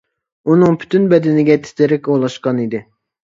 [0.53, 2.83] ئۇنىڭ پۈتۈن بەدىنىگە تىترەك ئولاشقان ئىدى.